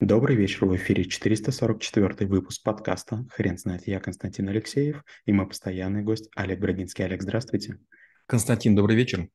Добрый 0.00 0.36
вечер, 0.36 0.64
в 0.64 0.76
эфире 0.76 1.04
444 1.04 2.28
выпуск 2.28 2.62
подкаста 2.62 3.26
«Хрен 3.32 3.58
знает». 3.58 3.88
Я 3.88 3.98
Константин 3.98 4.48
Алексеев 4.48 5.02
и 5.26 5.32
мой 5.32 5.48
постоянный 5.48 6.02
гость 6.02 6.30
Олег 6.36 6.60
Брагинский. 6.60 7.04
Олег, 7.04 7.20
здравствуйте. 7.20 7.80
Константин, 8.26 8.76
добрый 8.76 8.94
вечер. 8.94 9.28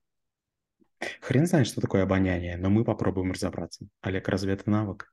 Хрен 1.20 1.47
знает, 1.47 1.68
что 1.68 1.81
такое 1.81 2.04
обоняние, 2.04 2.55
но 2.55 2.70
мы 2.70 2.86
попробуем 2.86 3.34
разобраться. 3.34 3.86
Олег, 3.99 4.29
разве 4.29 4.54
это 4.54 4.70
навык? 4.70 5.12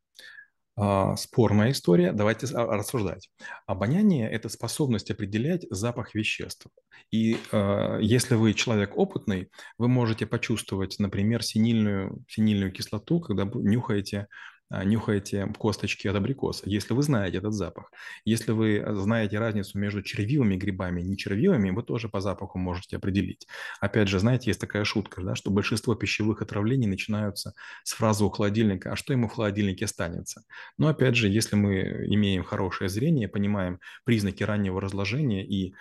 А, 0.77 1.17
спорная 1.17 1.73
история, 1.73 2.13
давайте 2.13 2.47
рассуждать. 2.55 3.29
Обоняние– 3.67 4.31
это 4.31 4.49
способность 4.49 5.11
определять 5.11 5.67
запах 5.69 6.15
веществ. 6.15 6.69
И 7.11 7.37
э, 7.51 7.99
если 8.01 8.37
вы 8.37 8.55
человек 8.55 8.97
опытный, 8.97 9.51
вы 9.79 9.89
можете 9.89 10.27
почувствовать, 10.27 11.01
например, 11.01 11.43
синильную, 11.43 12.25
синильную 12.29 12.71
кислоту, 12.71 13.19
когда 13.21 13.51
нюхаете 13.53 14.21
а, 14.21 14.27
нюхаете 14.71 15.53
косточки 15.59 16.07
от 16.09 16.17
абрикоса, 16.17 16.63
если 16.67 16.95
вы 16.95 17.03
знаете 17.03 17.39
этот 17.39 17.55
запах. 17.55 17.93
Если 18.25 18.53
вы 18.53 18.85
знаете 18.97 19.39
разницу 19.39 19.79
между 19.79 20.03
червивыми 20.03 20.57
грибами 20.57 21.01
и 21.01 21.05
нечервивыми, 21.05 21.71
вы 21.71 21.83
тоже 21.83 22.09
по 22.09 22.21
запаху 22.21 22.59
можете 22.59 22.97
определить. 22.97 23.47
Опять 23.81 24.09
же, 24.09 24.19
знаете, 24.19 24.51
есть 24.51 24.61
такая 24.61 24.85
шутка, 24.85 25.23
да, 25.23 25.35
что 25.35 25.51
большинство 25.51 25.95
пищевых 25.95 26.43
отравлений 26.43 26.87
начинаются 26.87 27.55
с 27.83 27.93
фразы 27.93 28.25
у 28.25 28.31
холодильника 28.31 28.93
«а 28.93 28.97
что 28.97 29.13
ему 29.13 29.29
в 29.29 29.33
холодильнике 29.33 29.85
останется?». 29.85 30.45
Но 30.79 30.89
опять 30.89 31.17
же, 31.17 31.29
если 31.29 31.57
мы 31.57 32.07
имеем 32.09 32.45
хорошее 32.45 32.89
зрение, 32.89 33.29
понимаем 33.29 33.81
признаки 34.05 34.43
раннего 34.43 34.81
разложения 34.81 35.45
и 35.45 35.75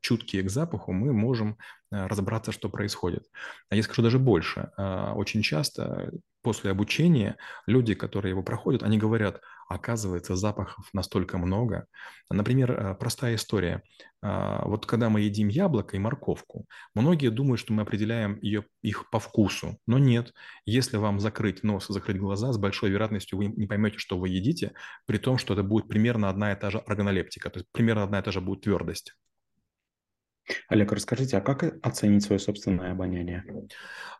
чуткие 0.00 0.42
к 0.42 0.50
запаху, 0.50 0.92
мы 0.92 1.12
можем 1.12 1.58
э, 1.90 2.06
разобраться, 2.06 2.52
что 2.52 2.68
происходит. 2.68 3.26
А 3.68 3.76
я 3.76 3.82
скажу 3.82 4.02
даже 4.02 4.18
больше. 4.18 4.70
Э, 4.76 5.12
очень 5.12 5.42
часто 5.42 6.10
после 6.42 6.70
обучения 6.70 7.36
люди, 7.66 7.94
которые 7.94 8.30
его 8.30 8.42
проходят, 8.42 8.82
они 8.82 8.98
говорят, 8.98 9.40
оказывается, 9.68 10.36
запахов 10.36 10.88
настолько 10.92 11.38
много. 11.38 11.86
Например, 12.30 12.72
э, 12.72 12.94
простая 12.94 13.36
история. 13.36 13.82
А, 14.22 14.66
вот 14.66 14.84
когда 14.84 15.08
мы 15.08 15.20
едим 15.20 15.48
яблоко 15.48 15.96
и 15.96 16.00
морковку, 16.00 16.66
многие 16.94 17.28
думают, 17.28 17.60
что 17.60 17.72
мы 17.72 17.82
определяем 17.82 18.38
ее, 18.42 18.64
их 18.82 19.08
по 19.10 19.18
вкусу. 19.18 19.78
Но 19.86 19.98
нет. 19.98 20.34
Если 20.66 20.96
вам 20.96 21.20
закрыть 21.20 21.62
нос, 21.62 21.86
закрыть 21.88 22.18
глаза, 22.18 22.52
с 22.52 22.58
большой 22.58 22.90
вероятностью 22.90 23.38
вы 23.38 23.46
не 23.46 23.66
поймете, 23.66 23.98
что 23.98 24.18
вы 24.18 24.28
едите, 24.28 24.72
при 25.06 25.18
том, 25.18 25.38
что 25.38 25.54
это 25.54 25.62
будет 25.62 25.88
примерно 25.88 26.28
одна 26.28 26.52
и 26.52 26.58
та 26.58 26.70
же 26.70 26.78
органолептика, 26.78 27.50
то 27.50 27.60
есть 27.60 27.68
примерно 27.72 28.02
одна 28.02 28.18
и 28.18 28.22
та 28.22 28.32
же 28.32 28.40
будет 28.40 28.62
твердость. 28.62 29.14
Олег, 30.68 30.92
расскажите, 30.92 31.36
а 31.36 31.40
как 31.40 31.64
оценить 31.84 32.24
свое 32.24 32.38
собственное 32.38 32.92
обоняние? 32.92 33.44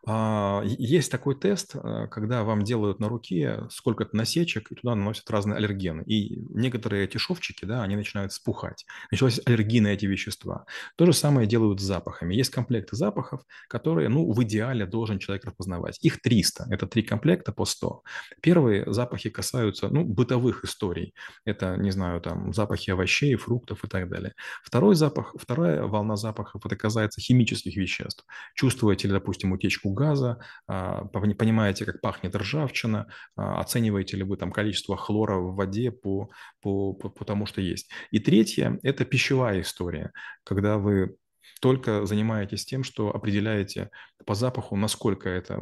А, 0.07 0.63
есть 0.65 1.11
такой 1.11 1.35
тест, 1.35 1.75
э, 1.75 2.07
когда 2.09 2.43
вам 2.43 2.63
делают 2.63 2.99
на 2.99 3.07
руке 3.07 3.67
сколько-то 3.69 4.15
насечек, 4.15 4.71
и 4.71 4.75
туда 4.75 4.95
наносят 4.95 5.29
разные 5.29 5.57
аллергены. 5.57 6.03
И 6.03 6.41
некоторые 6.49 7.05
эти 7.05 7.17
шовчики, 7.17 7.65
да, 7.65 7.83
они 7.83 7.95
начинают 7.95 8.33
спухать. 8.33 8.85
Началась 9.11 9.39
аллергия 9.45 9.81
на 9.81 9.87
эти 9.87 10.07
вещества. 10.07 10.65
То 10.95 11.05
же 11.05 11.13
самое 11.13 11.47
делают 11.47 11.79
с 11.79 11.83
запахами. 11.83 12.33
Есть 12.33 12.49
комплекты 12.49 12.95
запахов, 12.95 13.41
которые, 13.67 14.09
ну, 14.09 14.31
в 14.31 14.43
идеале 14.43 14.87
должен 14.87 15.19
человек 15.19 15.45
распознавать. 15.45 15.99
Их 16.01 16.21
300. 16.21 16.67
Это 16.71 16.87
три 16.87 17.03
комплекта 17.03 17.51
по 17.51 17.65
100. 17.65 18.01
Первые 18.41 18.91
запахи 18.91 19.29
касаются, 19.29 19.89
ну, 19.89 20.03
бытовых 20.03 20.63
историй. 20.63 21.13
Это, 21.45 21.77
не 21.77 21.91
знаю, 21.91 22.21
там, 22.21 22.53
запахи 22.53 22.89
овощей, 22.89 23.35
фруктов 23.35 23.83
и 23.83 23.87
так 23.87 24.09
далее. 24.09 24.33
Второй 24.63 24.95
запах, 24.95 25.35
вторая 25.39 25.83
волна 25.83 26.10
запахов, 26.15 26.65
это 26.65 26.75
касается 26.75 27.21
химических 27.21 27.75
веществ. 27.75 28.25
Чувствуете 28.55 29.07
ли, 29.07 29.13
допустим, 29.13 29.51
утечку 29.51 29.91
газа, 29.93 30.39
а, 30.67 31.05
понимаете, 31.05 31.85
как 31.85 32.01
пахнет 32.01 32.35
ржавчина, 32.35 33.07
а, 33.35 33.59
оцениваете 33.59 34.17
ли 34.17 34.23
вы 34.23 34.37
там 34.37 34.51
количество 34.51 34.97
хлора 34.97 35.37
в 35.37 35.55
воде 35.55 35.91
по, 35.91 36.29
по, 36.61 36.93
по, 36.93 37.09
по 37.09 37.25
тому, 37.25 37.45
что 37.45 37.61
есть. 37.61 37.89
И 38.11 38.19
третье– 38.19 38.79
это 38.83 39.05
пищевая 39.05 39.61
история, 39.61 40.11
когда 40.43 40.77
вы 40.77 41.15
только 41.59 42.05
занимаетесь 42.05 42.65
тем, 42.65 42.83
что 42.83 43.15
определяете 43.15 43.89
по 44.25 44.35
запаху, 44.35 44.75
насколько 44.75 45.29
это 45.29 45.61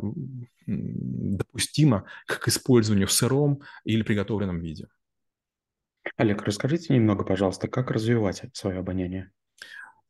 допустимо 0.66 2.06
к 2.25 2.47
использованию 2.47 3.07
в 3.07 3.12
сыром 3.12 3.62
или 3.84 4.02
приготовленном 4.03 4.59
виде. 4.59 4.88
Олег, 6.18 6.44
расскажите 6.44 6.94
немного, 6.94 7.23
пожалуйста, 7.23 7.68
как 7.68 7.91
развивать 7.91 8.44
свое 8.53 8.79
обоняние? 8.79 9.31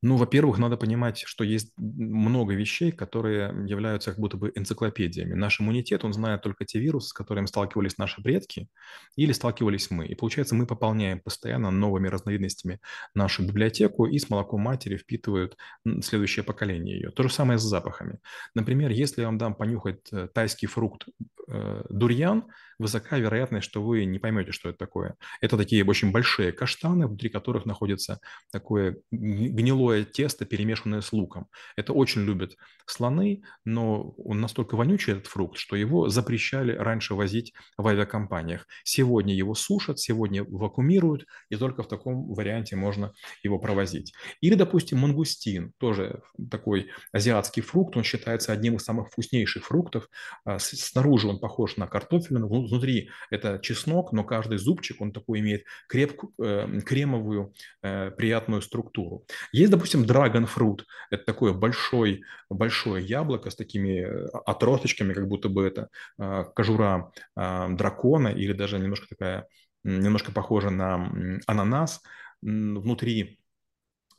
Ну, 0.01 0.15
во-первых, 0.15 0.59
надо 0.59 0.77
понимать, 0.77 1.23
что 1.25 1.43
есть 1.43 1.73
много 1.77 2.53
вещей, 2.53 2.91
которые 2.91 3.53
являются 3.67 4.11
как 4.11 4.19
будто 4.19 4.37
бы 4.37 4.51
энциклопедиями. 4.55 5.33
Наш 5.33 5.59
иммунитет, 5.59 6.05
он 6.05 6.13
знает 6.13 6.41
только 6.41 6.63
те 6.65 6.79
вирусы, 6.79 7.09
с 7.09 7.13
которыми 7.13 7.47
сталкивались 7.47 7.97
наши 7.97 8.21
предки 8.21 8.69
или 9.17 9.33
сталкивались 9.33 9.91
мы. 9.91 10.07
И 10.07 10.15
получается, 10.15 10.55
мы 10.55 10.65
пополняем 10.65 11.19
постоянно 11.19 11.69
новыми 11.69 12.07
разновидностями 12.07 12.79
нашу 13.13 13.45
библиотеку 13.45 14.05
и 14.05 14.17
с 14.17 14.29
молоком 14.29 14.61
матери 14.61 14.95
впитывают 14.95 15.57
следующее 16.01 16.43
поколение 16.43 16.95
ее. 16.95 17.11
То 17.11 17.23
же 17.23 17.29
самое 17.29 17.59
с 17.59 17.63
запахами. 17.63 18.19
Например, 18.55 18.91
если 18.91 19.21
я 19.21 19.27
вам 19.27 19.37
дам 19.37 19.53
понюхать 19.53 19.99
э, 20.13 20.29
тайский 20.33 20.67
фрукт 20.67 21.07
э, 21.49 21.83
дурьян, 21.89 22.45
высока 22.79 23.17
вероятность, 23.17 23.67
что 23.67 23.83
вы 23.83 24.05
не 24.05 24.19
поймете, 24.19 24.51
что 24.51 24.69
это 24.69 24.77
такое. 24.77 25.15
Это 25.41 25.57
такие 25.57 25.83
очень 25.83 26.11
большие 26.11 26.51
каштаны, 26.51 27.07
внутри 27.07 27.29
которых 27.29 27.65
находится 27.65 28.19
такое 28.51 28.97
гнилое 29.11 30.05
тесто, 30.05 30.45
перемешанное 30.45 31.01
с 31.01 31.11
луком. 31.11 31.47
Это 31.75 31.93
очень 31.93 32.21
любят 32.21 32.55
слоны, 32.85 33.43
но 33.65 34.11
он 34.11 34.39
настолько 34.39 34.75
вонючий, 34.75 35.13
этот 35.13 35.27
фрукт, 35.27 35.57
что 35.57 35.75
его 35.75 36.09
запрещали 36.09 36.71
раньше 36.71 37.13
возить 37.13 37.53
в 37.77 37.85
авиакомпаниях. 37.87 38.65
Сегодня 38.83 39.35
его 39.35 39.55
сушат, 39.55 39.99
сегодня 39.99 40.43
вакуумируют, 40.43 41.25
и 41.49 41.55
только 41.55 41.83
в 41.83 41.87
таком 41.87 42.33
варианте 42.33 42.75
можно 42.75 43.13
его 43.43 43.59
провозить. 43.59 44.13
Или, 44.41 44.55
допустим, 44.55 44.99
мангустин, 44.99 45.73
тоже 45.77 46.21
такой 46.49 46.89
азиатский 47.11 47.61
фрукт, 47.61 47.97
он 47.97 48.03
считается 48.03 48.53
одним 48.53 48.77
из 48.77 48.83
самых 48.83 49.09
вкуснейших 49.09 49.65
фруктов. 49.65 50.07
А, 50.45 50.59
снаружи 50.59 51.27
он 51.27 51.38
похож 51.39 51.77
на 51.77 51.87
картофель, 51.87 52.37
внутри 52.37 53.09
это 53.31 53.59
чеснок, 53.61 54.11
но 54.13 54.23
каждый 54.23 54.57
зубчик, 54.57 55.01
он 55.01 55.11
такой 55.11 55.39
имеет 55.39 55.63
крепкую, 55.87 56.33
э, 56.39 56.81
кремовую, 56.85 57.53
э, 57.81 58.11
приятную 58.11 58.61
структуру. 58.61 59.25
Есть, 59.51 59.71
допустим, 59.71 60.05
драгон 60.05 60.45
фрут. 60.45 60.85
Это 61.09 61.23
такое 61.23 61.53
большой, 61.53 62.21
большое 62.49 63.05
яблоко 63.05 63.49
с 63.49 63.55
такими 63.55 64.01
э, 64.01 64.27
отросточками, 64.45 65.13
как 65.13 65.27
будто 65.27 65.49
бы 65.49 65.65
это 65.65 65.89
э, 66.19 66.45
кожура 66.55 67.11
э, 67.35 67.67
дракона 67.71 68.27
или 68.29 68.53
даже 68.53 68.79
немножко 68.79 69.07
такая, 69.09 69.47
немножко 69.83 70.31
похожа 70.31 70.69
на 70.69 71.11
ананас. 71.47 72.01
Внутри 72.41 73.38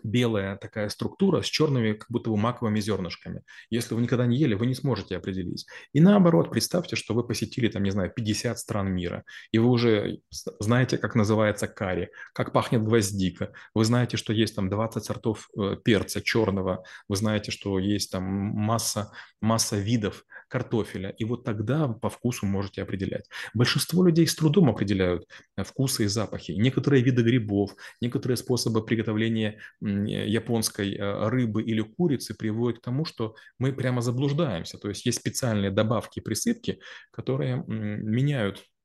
белая 0.02 0.56
такая 0.56 0.88
структура 0.88 1.42
с 1.42 1.46
черными 1.46 1.94
как 1.94 2.10
будто 2.10 2.30
бы 2.30 2.36
маковыми 2.36 2.80
зернышками. 2.80 3.42
Если 3.70 3.94
вы 3.94 4.02
никогда 4.02 4.26
не 4.26 4.36
ели, 4.36 4.54
вы 4.54 4.66
не 4.66 4.74
сможете 4.74 5.16
определить. 5.16 5.66
И 5.92 6.00
наоборот, 6.00 6.50
представьте, 6.50 6.96
что 6.96 7.14
вы 7.14 7.26
посетили, 7.26 7.68
там, 7.68 7.82
не 7.82 7.90
знаю, 7.90 8.10
50 8.10 8.58
стран 8.58 8.92
мира, 8.92 9.24
и 9.52 9.58
вы 9.58 9.68
уже 9.68 10.20
знаете, 10.58 10.98
как 10.98 11.14
называется 11.14 11.66
карри, 11.68 12.10
как 12.32 12.52
пахнет 12.52 12.82
гвоздика, 12.82 13.52
вы 13.74 13.84
знаете, 13.84 14.16
что 14.16 14.32
есть 14.32 14.56
там 14.56 14.68
20 14.68 15.04
сортов 15.04 15.50
э, 15.56 15.76
перца 15.82 16.20
черного, 16.20 16.84
вы 17.08 17.16
знаете, 17.16 17.50
что 17.50 17.78
есть 17.78 18.12
там 18.12 18.24
масса, 18.24 19.12
масса 19.40 19.76
видов 19.76 20.24
картофеля, 20.50 21.10
и 21.10 21.24
вот 21.24 21.44
тогда 21.44 21.88
по 21.88 22.10
вкусу 22.10 22.44
можете 22.44 22.82
определять. 22.82 23.28
Большинство 23.54 24.04
людей 24.04 24.26
с 24.26 24.34
трудом 24.34 24.68
определяют 24.68 25.26
э, 25.56 25.64
вкусы 25.64 26.04
и 26.04 26.08
запахи. 26.08 26.52
Некоторые 26.52 27.02
виды 27.02 27.22
грибов, 27.22 27.74
некоторые 28.00 28.36
способы 28.36 28.84
приготовления 28.84 29.60
японской 29.80 30.94
э, 30.94 31.28
рыбы 31.28 31.62
или 31.62 31.80
курицы 31.80 32.34
приводят 32.34 32.80
к 32.80 32.84
тому, 32.84 33.04
что 33.04 33.36
мы 33.58 33.72
прямо 33.72 34.02
заблуждаемся. 34.02 34.76
То 34.78 34.88
есть 34.88 35.06
есть 35.06 35.20
специальные 35.20 35.70
добавки, 35.70 36.20
присыпки, 36.20 36.80
которые 37.10 37.64
меняют 37.66 38.60
Э, 38.60 38.79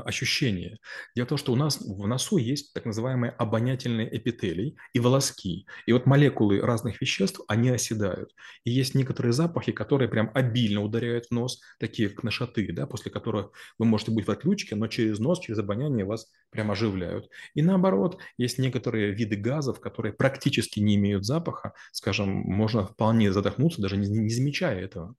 ощущение. 0.00 0.78
Дело 1.14 1.26
в 1.26 1.28
том, 1.30 1.38
что 1.38 1.52
у 1.52 1.56
нас 1.56 1.80
в 1.80 2.06
носу 2.06 2.36
есть 2.36 2.72
так 2.72 2.84
называемые 2.84 3.32
обонятельные 3.32 4.16
эпителий 4.16 4.76
и 4.92 5.00
волоски. 5.00 5.66
И 5.86 5.92
вот 5.92 6.06
молекулы 6.06 6.60
разных 6.60 7.00
веществ, 7.00 7.40
они 7.48 7.70
оседают. 7.70 8.34
И 8.64 8.70
есть 8.70 8.94
некоторые 8.94 9.32
запахи, 9.32 9.72
которые 9.72 10.08
прям 10.08 10.30
обильно 10.34 10.82
ударяют 10.82 11.26
в 11.26 11.30
нос, 11.30 11.60
такие 11.78 12.08
как 12.08 12.22
нашаты, 12.24 12.72
да, 12.72 12.86
после 12.86 13.10
которых 13.10 13.50
вы 13.78 13.86
можете 13.86 14.10
быть 14.10 14.26
в 14.26 14.30
отключке, 14.30 14.76
но 14.76 14.86
через 14.86 15.18
нос, 15.18 15.40
через 15.40 15.58
обоняние 15.58 16.04
вас 16.04 16.30
прям 16.50 16.70
оживляют. 16.70 17.28
И 17.54 17.62
наоборот, 17.62 18.18
есть 18.38 18.58
некоторые 18.58 19.12
виды 19.12 19.36
газов, 19.36 19.80
которые 19.80 20.12
практически 20.12 20.80
не 20.80 20.96
имеют 20.96 21.24
запаха. 21.24 21.74
Скажем, 21.92 22.28
можно 22.28 22.86
вполне 22.86 23.32
задохнуться, 23.32 23.82
даже 23.82 23.96
не, 23.96 24.08
не 24.08 24.30
замечая 24.30 24.80
этого. 24.80 25.14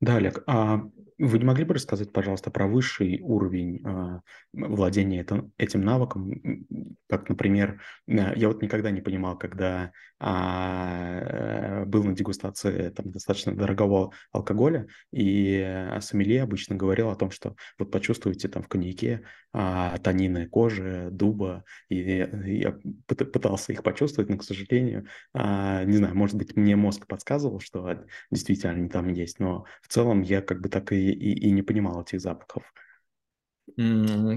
Да, 0.00 0.16
Олег, 0.16 0.42
а 0.46 0.82
Вы 1.18 1.40
не 1.40 1.44
могли 1.44 1.64
бы 1.64 1.74
рассказать, 1.74 2.12
пожалуйста, 2.12 2.52
про 2.52 2.68
высший 2.68 3.20
уровень 3.22 3.80
а, 3.84 4.20
владения 4.52 5.20
это, 5.20 5.50
этим 5.58 5.80
навыком? 5.80 6.64
Как, 7.08 7.28
например, 7.28 7.80
а, 8.08 8.34
я 8.36 8.46
вот 8.46 8.62
никогда 8.62 8.92
не 8.92 9.00
понимал, 9.00 9.36
когда 9.36 9.90
а, 10.20 11.84
был 11.86 12.04
на 12.04 12.14
дегустации 12.14 12.90
там, 12.90 13.10
достаточно 13.10 13.52
дорогого 13.52 14.12
алкоголя, 14.30 14.86
и 15.12 15.96
сомелье 16.00 16.42
обычно 16.44 16.76
говорил 16.76 17.10
о 17.10 17.16
том, 17.16 17.32
что 17.32 17.56
вот 17.80 17.90
почувствуете 17.90 18.48
там 18.48 18.62
в 18.62 18.68
коньяке 18.68 19.22
а, 19.52 19.98
танины 19.98 20.46
кожи, 20.46 21.08
дуба, 21.10 21.64
и 21.88 21.96
я 21.96 22.78
пытался 23.06 23.72
их 23.72 23.82
почувствовать, 23.82 24.30
но, 24.30 24.36
к 24.36 24.44
сожалению, 24.44 25.06
а, 25.32 25.84
не 25.84 25.96
знаю, 25.96 26.14
может 26.14 26.36
быть, 26.36 26.54
мне 26.54 26.76
мозг 26.76 27.06
подсказывал, 27.06 27.58
что 27.60 28.04
действительно 28.30 28.72
они 28.74 28.88
там 28.88 29.08
есть, 29.08 29.40
но 29.40 29.64
в 29.82 29.88
целом 29.88 30.22
я 30.22 30.42
как 30.42 30.60
бы 30.60 30.68
так 30.68 30.92
и 30.92 31.07
и, 31.10 31.48
и 31.48 31.50
не 31.50 31.62
понимал 31.62 32.02
этих 32.02 32.20
запахов. 32.20 32.62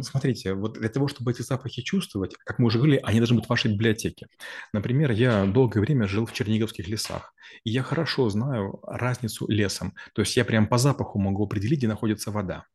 Смотрите, 0.04 0.54
вот 0.54 0.74
для 0.74 0.90
того, 0.90 1.08
чтобы 1.08 1.32
эти 1.32 1.42
запахи 1.42 1.82
чувствовать, 1.82 2.36
как 2.46 2.60
мы 2.60 2.68
уже 2.68 2.78
говорили, 2.78 3.00
они 3.04 3.20
должны 3.20 3.38
быть 3.38 3.48
в 3.48 3.50
вашей 3.50 3.74
библиотеке. 3.74 4.28
Например, 4.72 5.10
я 5.10 5.46
долгое 5.46 5.80
время 5.80 6.08
жил 6.08 6.28
в 6.28 6.34
Черниговских 6.34 6.88
лесах, 6.88 7.34
и 7.64 7.72
я 7.72 7.82
хорошо 7.82 8.30
знаю 8.30 8.80
разницу 8.84 9.48
лесом. 9.48 9.96
То 10.14 10.22
есть 10.22 10.38
я 10.38 10.46
прям 10.46 10.68
по 10.68 10.78
запаху 10.78 11.18
могу 11.18 11.44
определить, 11.44 11.80
где 11.80 11.88
находится 11.88 12.30
вода. 12.30 12.66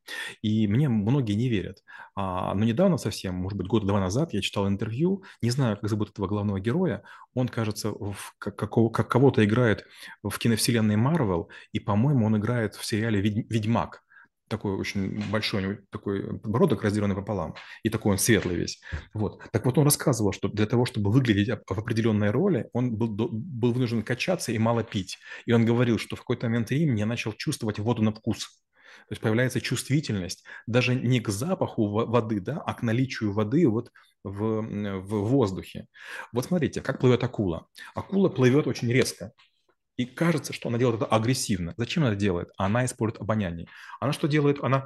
И 0.41 0.67
мне 0.67 0.89
многие 0.89 1.33
не 1.33 1.47
верят. 1.47 1.83
А, 2.15 2.53
но 2.53 2.65
недавно 2.65 2.97
совсем, 2.97 3.35
может 3.35 3.57
быть, 3.57 3.67
года 3.67 3.87
два 3.87 4.01
назад, 4.01 4.33
я 4.33 4.41
читал 4.41 4.67
интервью, 4.67 5.23
не 5.41 5.51
знаю, 5.51 5.77
как 5.77 5.89
зовут 5.89 6.09
этого 6.09 6.27
главного 6.27 6.59
героя, 6.59 7.03
он, 7.33 7.47
кажется, 7.47 7.91
в, 7.91 8.35
как, 8.39 8.57
как 8.57 9.07
кого-то 9.07 9.45
играет 9.45 9.85
в 10.21 10.37
киновселенной 10.37 10.97
Марвел, 10.97 11.49
и, 11.71 11.79
по-моему, 11.79 12.25
он 12.25 12.35
играет 12.35 12.75
в 12.75 12.85
сериале 12.85 13.21
«Ведьмак» 13.21 14.03
такой 14.47 14.73
очень 14.73 15.23
большой, 15.29 15.79
такой 15.89 16.39
подбородок 16.39 16.83
разделенный 16.83 17.15
пополам, 17.15 17.55
и 17.83 17.89
такой 17.89 18.13
он 18.13 18.17
светлый 18.17 18.55
весь. 18.55 18.81
Вот. 19.13 19.41
Так 19.51 19.65
вот 19.65 19.77
он 19.77 19.85
рассказывал, 19.85 20.31
что 20.31 20.47
для 20.47 20.65
того, 20.65 20.85
чтобы 20.85 21.11
выглядеть 21.11 21.49
в 21.67 21.79
определенной 21.79 22.31
роли, 22.31 22.69
он 22.73 22.95
был, 22.95 23.09
был 23.09 23.73
вынужден 23.73 24.03
качаться 24.03 24.51
и 24.51 24.57
мало 24.57 24.83
пить. 24.83 25.17
И 25.45 25.51
он 25.51 25.65
говорил, 25.65 25.97
что 25.97 26.15
в 26.15 26.19
какой-то 26.19 26.47
момент 26.47 26.69
времени 26.69 26.99
я 26.99 27.05
начал 27.05 27.33
чувствовать 27.33 27.79
воду 27.79 28.01
на 28.01 28.11
вкус. 28.11 28.63
То 29.07 29.13
есть 29.13 29.21
появляется 29.21 29.61
чувствительность 29.61 30.43
даже 30.65 30.93
не 30.93 31.21
к 31.21 31.29
запаху 31.29 31.87
воды, 31.87 32.41
да, 32.41 32.61
а 32.65 32.73
к 32.73 32.81
наличию 32.81 33.31
воды 33.31 33.67
вот 33.67 33.91
в, 34.23 34.61
в 34.61 35.27
воздухе. 35.29 35.87
Вот 36.33 36.45
смотрите, 36.45 36.81
как 36.81 36.99
плывет 36.99 37.23
акула. 37.23 37.67
Акула 37.95 38.27
плывет 38.29 38.67
очень 38.67 38.91
резко. 38.91 39.31
И 39.97 40.05
кажется, 40.05 40.53
что 40.53 40.69
она 40.69 40.77
делает 40.77 41.01
это 41.01 41.05
агрессивно. 41.07 41.73
Зачем 41.75 42.03
она 42.03 42.13
это 42.13 42.21
делает? 42.21 42.51
Она 42.57 42.85
использует 42.85 43.21
обоняние. 43.21 43.67
Она 43.99 44.13
что 44.13 44.27
делает? 44.27 44.63
Она 44.63 44.85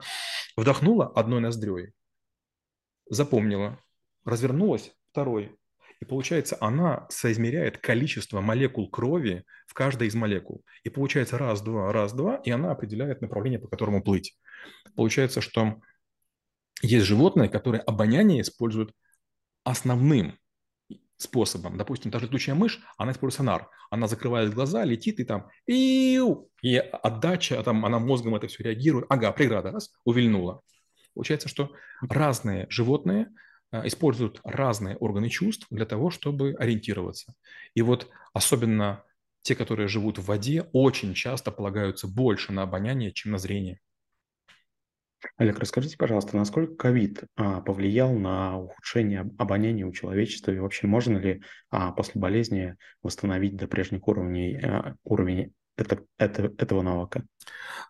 вдохнула 0.56 1.08
одной 1.08 1.42
ноздрёй, 1.42 1.94
запомнила, 3.10 3.78
развернулась 4.24 4.94
второй. 5.12 5.58
И 6.00 6.06
получается, 6.06 6.58
она 6.62 7.06
соизмеряет 7.10 7.78
количество 7.78 8.42
молекул 8.42 8.90
крови 8.90 9.44
в 9.68 9.74
каждой 9.74 10.08
из 10.08 10.16
молекул. 10.16 10.64
И 10.84 10.90
получается 10.90 11.38
раз, 11.38 11.62
два, 11.62 11.92
раз, 11.92 12.14
два, 12.14 12.38
и 12.38 12.50
она 12.50 12.72
определяет 12.72 13.22
направление, 13.22 13.60
по 13.60 13.68
которому 13.68 14.02
плыть. 14.02 14.36
Получается, 14.96 15.42
что 15.42 15.80
есть 16.82 17.06
животные, 17.06 17.50
которые 17.50 17.82
обоняние 17.82 18.42
используют 18.42 18.94
основным 19.64 20.40
способом. 21.22 21.78
Допустим, 21.78 22.12
та 22.12 22.20
же 22.20 22.26
летучая 22.26 22.56
мышь, 22.56 22.80
она 22.98 23.12
использует 23.12 23.38
сонар. 23.38 23.70
Она 23.90 24.08
закрывает 24.08 24.54
глаза, 24.54 24.84
летит 24.84 25.20
и 25.20 25.24
там 25.24 25.48
и, 25.68 26.20
и 26.62 26.78
отдача, 26.78 27.62
там 27.64 27.86
она 27.86 28.00
мозгом 28.00 28.36
это 28.36 28.48
все 28.48 28.64
реагирует. 28.64 29.06
Ага, 29.10 29.32
преграда, 29.32 29.72
раз, 29.72 29.92
увильнула. 30.06 30.62
Получается, 31.14 31.50
что 31.50 31.72
разные 32.02 32.68
животные 32.70 33.28
а, 33.72 33.86
используют 33.88 34.40
разные 34.44 34.98
органы 34.98 35.30
чувств 35.30 35.68
для 35.70 35.86
того, 35.86 36.10
чтобы 36.10 36.56
ориентироваться. 36.58 37.34
И 37.74 37.82
вот 37.82 38.10
особенно 38.34 39.04
те, 39.42 39.56
которые 39.56 39.88
живут 39.88 40.20
в 40.20 40.26
воде, 40.26 40.70
очень 40.74 41.14
часто 41.14 41.52
полагаются 41.52 42.08
больше 42.08 42.52
на 42.52 42.64
обоняние, 42.64 43.12
чем 43.12 43.32
на 43.32 43.38
зрение. 43.38 43.80
Олег, 45.38 45.60
расскажите, 45.60 45.98
пожалуйста, 45.98 46.36
насколько 46.36 46.76
ковид 46.76 47.24
а, 47.36 47.62
повлиял 47.62 48.14
на 48.14 48.58
ухудшение 48.58 49.32
обоняния 49.38 49.86
у 49.86 49.92
человечества 49.92 50.52
и 50.52 50.60
вообще 50.60 50.88
можно 50.88 51.18
ли 51.18 51.42
а, 51.70 51.92
после 51.92 52.20
болезни 52.20 52.76
восстановить 53.04 53.56
до 53.56 53.68
прежних 53.68 54.08
уровней 54.08 54.58
а, 54.58 54.96
уровень 55.04 55.54
это, 55.78 56.04
это, 56.18 56.54
этого 56.58 56.82
навыка? 56.82 57.26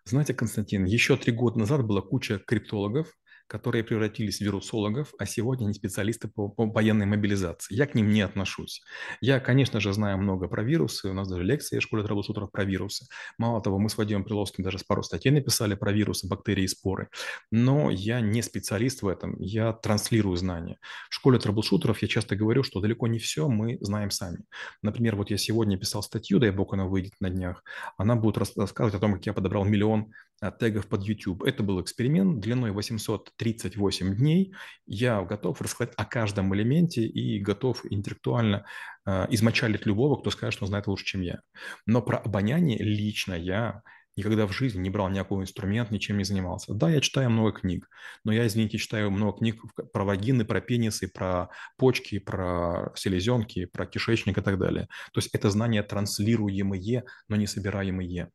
Знаете, 0.06 0.33
Константин, 0.33 0.86
еще 0.86 1.18
три 1.18 1.33
года 1.33 1.60
назад 1.60 1.86
была 1.86 2.01
куча 2.01 2.39
криптологов, 2.39 3.13
которые 3.51 3.83
превратились 3.83 4.38
в 4.38 4.42
вирусологов, 4.42 5.13
а 5.19 5.25
сегодня 5.25 5.65
они 5.65 5.74
специалисты 5.74 6.30
по, 6.30 6.48
по 6.48 6.65
военной 6.68 7.06
мобилизации. 7.06 7.75
Я 7.75 7.86
к 7.86 7.95
ним 7.95 8.09
не 8.09 8.21
отношусь. 8.21 8.81
Я, 9.19 9.42
конечно 9.42 9.81
же, 9.81 9.92
знаю 9.92 10.18
много 10.19 10.48
про 10.48 10.63
вирусы, 10.63 11.09
у 11.09 11.13
нас 11.13 11.27
даже 11.27 11.44
лекции 11.44 11.77
в 11.80 11.81
школе 11.81 12.01
трэблшутеров 12.01 12.50
про 12.50 12.63
вирусы. 12.63 13.07
Мало 13.38 13.62
того, 13.62 13.77
мы 13.77 13.89
с 13.89 13.98
Вадимом 13.98 14.24
Приловским 14.24 14.63
даже 14.63 14.77
пару 14.88 15.03
статей 15.03 15.33
написали 15.33 15.75
про 15.75 15.92
вирусы, 15.92 16.30
бактерии 16.30 16.63
и 16.63 16.68
споры. 16.68 17.09
Но 17.51 17.92
я 17.92 18.21
не 18.21 18.42
специалист 18.42 19.01
в 19.01 19.07
этом, 19.09 19.36
я 19.38 19.74
транслирую 19.74 20.38
знания. 20.38 20.77
В 21.09 21.15
школе 21.15 21.38
трэблшутеров 21.38 22.01
я 22.01 22.07
часто 22.07 22.38
говорю, 22.38 22.63
что 22.63 22.80
далеко 22.80 23.07
не 23.07 23.19
все 23.19 23.50
мы 23.50 23.77
знаем 23.81 24.12
сами. 24.12 24.45
Например, 24.81 25.18
вот 25.18 25.30
я 25.30 25.38
сегодня 25.38 25.77
писал 25.77 26.03
статью, 26.03 26.39
дай 26.39 26.51
бог 26.51 26.74
она 26.74 26.86
выйдет 26.86 27.15
на 27.19 27.30
днях, 27.30 27.65
она 27.98 28.15
будет 28.15 28.38
рассказывать 28.38 28.95
о 28.95 29.00
том, 29.00 29.15
как 29.15 29.25
я 29.25 29.33
подобрал 29.33 29.65
миллион 29.65 30.13
тегов 30.50 30.88
под 30.88 31.04
YouTube. 31.04 31.44
Это 31.44 31.62
был 31.62 31.82
эксперимент 31.82 32.40
длиной 32.40 32.72
838 32.72 34.16
дней. 34.16 34.54
Я 34.88 35.22
готов 35.22 35.62
рассказать 35.62 35.94
о 35.98 36.06
каждом 36.06 36.54
элементе 36.56 37.06
и 37.06 37.40
готов 37.40 37.86
интеллектуально 37.90 38.66
э, 39.06 39.28
измочалить 39.30 39.86
любого, 39.86 40.20
кто 40.20 40.32
скажет, 40.32 40.56
что 40.56 40.66
знает 40.66 40.88
лучше, 40.88 41.06
чем 41.06 41.22
я. 41.22 41.42
Но 41.86 42.02
про 42.02 42.18
обоняние 42.18 42.80
лично 42.80 43.34
я 43.36 43.84
никогда 44.16 44.48
в 44.48 44.52
жизни 44.52 44.80
не 44.82 44.90
брал 44.90 45.10
никакой 45.10 45.44
инструмент, 45.44 45.92
ничем 45.92 46.18
не 46.18 46.24
занимался. 46.24 46.74
Да, 46.74 46.90
я 46.90 47.02
читаю 47.02 47.30
много 47.30 47.52
книг, 47.60 47.88
но 48.24 48.34
я, 48.34 48.48
извините, 48.48 48.78
читаю 48.78 49.12
много 49.12 49.38
книг 49.38 49.62
про 49.94 50.04
вагины, 50.04 50.44
про 50.44 50.60
пенисы, 50.60 51.08
про 51.08 51.50
почки, 51.78 52.20
про 52.20 52.92
селезенки, 52.96 53.66
про 53.66 53.86
кишечник 53.86 54.38
и 54.38 54.42
так 54.42 54.58
далее. 54.58 54.88
То 55.14 55.20
есть 55.20 55.30
это 55.34 55.50
знания 55.50 55.84
транслируемые, 55.84 57.04
но 57.28 57.36
не 57.36 57.48
собираемые. 57.48 58.32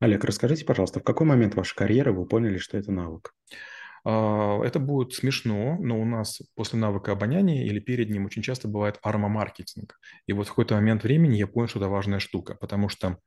Олег, 0.00 0.24
расскажите, 0.24 0.64
пожалуйста, 0.64 1.00
в 1.00 1.04
какой 1.04 1.26
момент 1.26 1.54
вашей 1.54 1.76
карьеры 1.76 2.12
вы 2.12 2.26
поняли, 2.26 2.56
что 2.58 2.78
это 2.78 2.90
навык? 2.90 3.34
А, 4.04 4.62
это 4.64 4.78
будет 4.78 5.12
смешно, 5.12 5.76
но 5.78 6.00
у 6.00 6.04
нас 6.06 6.40
после 6.54 6.78
навыка 6.78 7.12
обоняния 7.12 7.66
или 7.66 7.80
перед 7.80 8.08
ним 8.08 8.24
очень 8.24 8.42
часто 8.42 8.66
бывает 8.66 8.98
армамаркетинг. 9.02 9.98
И 10.26 10.32
вот 10.32 10.46
в 10.46 10.50
какой-то 10.50 10.74
момент 10.74 11.02
времени 11.02 11.36
я 11.36 11.46
понял, 11.46 11.68
что 11.68 11.80
это 11.80 11.88
важная 11.88 12.18
штука, 12.18 12.54
потому 12.54 12.88
что 12.88 13.18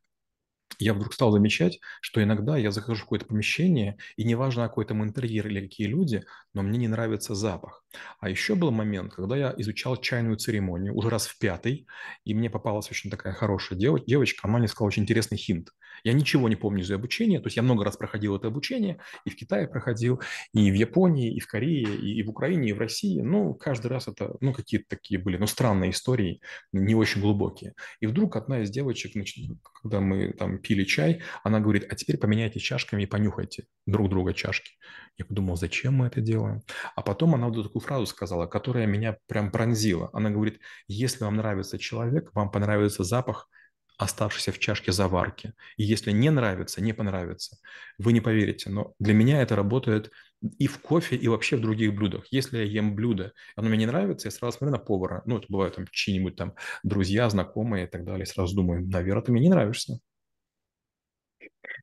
я 0.79 0.93
вдруг 0.93 1.13
стал 1.13 1.31
замечать, 1.31 1.79
что 2.01 2.21
иногда 2.23 2.57
я 2.57 2.71
захожу 2.71 3.01
в 3.01 3.03
какое-то 3.03 3.25
помещение, 3.25 3.97
и 4.17 4.23
неважно, 4.23 4.63
какой 4.63 4.85
там 4.85 5.03
интерьер 5.03 5.47
или 5.47 5.61
какие 5.61 5.87
люди, 5.87 6.23
но 6.53 6.61
мне 6.61 6.77
не 6.77 6.87
нравится 6.87 7.35
запах. 7.35 7.83
А 8.19 8.29
еще 8.29 8.55
был 8.55 8.71
момент, 8.71 9.13
когда 9.13 9.37
я 9.37 9.53
изучал 9.57 9.97
чайную 9.97 10.37
церемонию, 10.37 10.95
уже 10.95 11.09
раз 11.09 11.27
в 11.27 11.37
пятый, 11.37 11.87
и 12.25 12.33
мне 12.33 12.49
попалась 12.49 12.89
очень 12.89 13.09
такая 13.09 13.33
хорошая 13.33 13.77
девочка, 13.77 14.47
она 14.47 14.57
мне 14.57 14.67
сказала 14.67 14.87
очень 14.87 15.03
интересный 15.03 15.37
хинт. 15.37 15.69
Я 16.03 16.13
ничего 16.13 16.49
не 16.49 16.55
помню 16.55 16.81
из 16.81 16.91
обучения, 16.91 17.39
то 17.39 17.47
есть 17.47 17.55
я 17.57 17.63
много 17.63 17.85
раз 17.85 17.97
проходил 17.97 18.35
это 18.35 18.47
обучение, 18.47 18.99
и 19.25 19.29
в 19.29 19.35
Китае 19.35 19.67
проходил, 19.67 20.21
и 20.53 20.71
в 20.71 20.73
Японии, 20.73 21.33
и 21.35 21.39
в 21.39 21.47
Корее, 21.47 21.95
и 21.95 22.23
в 22.23 22.29
Украине, 22.29 22.69
и 22.69 22.73
в 22.73 22.79
России. 22.79 23.21
Ну, 23.21 23.53
каждый 23.53 23.87
раз 23.87 24.07
это, 24.07 24.35
ну, 24.41 24.53
какие-то 24.53 24.85
такие 24.89 25.19
были, 25.19 25.37
ну, 25.37 25.45
странные 25.45 25.91
истории, 25.91 26.41
не 26.71 26.95
очень 26.95 27.21
глубокие. 27.21 27.73
И 27.99 28.07
вдруг 28.07 28.35
одна 28.35 28.63
из 28.63 28.71
девочек, 28.71 29.13
значит, 29.13 29.45
когда 29.83 29.99
мы 29.99 30.31
там 30.31 30.57
пили 30.59 30.85
чай, 30.85 31.21
она 31.43 31.59
говорит, 31.59 31.85
а 31.91 31.95
теперь 31.95 32.17
поменяйте 32.17 32.59
чашками 32.59 33.03
и 33.03 33.05
понюхайте 33.05 33.65
друг 33.85 34.09
друга 34.09 34.33
чашки. 34.33 34.71
Я 35.17 35.25
подумал, 35.25 35.57
зачем 35.57 35.95
мы 35.95 36.07
это 36.07 36.21
делаем? 36.21 36.61
А 36.95 37.01
потом 37.01 37.35
она 37.35 37.49
вот 37.49 37.61
такую 37.61 37.81
фразу 37.81 38.05
сказала, 38.05 38.47
которая 38.47 38.87
меня 38.87 39.17
прям 39.27 39.51
пронзила. 39.51 40.09
Она 40.13 40.29
говорит, 40.29 40.59
если 40.87 41.25
вам 41.25 41.35
нравится 41.35 41.77
человек, 41.77 42.33
вам 42.33 42.49
понравится 42.49 43.03
запах, 43.03 43.49
оставшийся 43.97 44.51
в 44.51 44.59
чашке 44.59 44.91
заварки. 44.91 45.53
И 45.77 45.83
если 45.83 46.11
не 46.11 46.29
нравится, 46.29 46.81
не 46.81 46.93
понравится, 46.93 47.57
вы 47.97 48.13
не 48.13 48.21
поверите, 48.21 48.69
но 48.69 48.93
для 48.99 49.13
меня 49.13 49.41
это 49.41 49.55
работает 49.55 50.11
и 50.59 50.67
в 50.67 50.79
кофе, 50.79 51.15
и 51.15 51.27
вообще 51.27 51.55
в 51.55 51.61
других 51.61 51.95
блюдах. 51.95 52.25
Если 52.31 52.57
я 52.57 52.63
ем 52.63 52.95
блюдо, 52.95 53.33
оно 53.55 53.69
мне 53.69 53.77
не 53.77 53.85
нравится, 53.85 54.27
я 54.27 54.31
сразу 54.31 54.57
смотрю 54.57 54.77
на 54.77 54.83
повара. 54.83 55.21
Ну, 55.25 55.37
это 55.37 55.47
бывают 55.49 55.75
там 55.75 55.87
чьи-нибудь 55.89 56.35
там 56.35 56.53
друзья, 56.83 57.29
знакомые 57.29 57.85
и 57.85 57.89
так 57.89 58.03
далее. 58.03 58.25
Сразу 58.25 58.55
думаю, 58.55 58.85
наверное, 58.87 59.23
ты 59.23 59.31
мне 59.31 59.41
не 59.41 59.49
нравишься. 59.49 59.99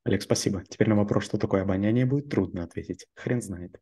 Олег, 0.04 0.22
спасибо. 0.22 0.62
Теперь 0.68 0.88
на 0.88 0.96
вопрос, 0.96 1.24
что 1.24 1.38
такое 1.38 1.62
обоняние, 1.62 2.04
будет 2.04 2.28
трудно 2.28 2.64
ответить. 2.64 3.06
Хрен 3.14 3.40
знает. 3.40 3.80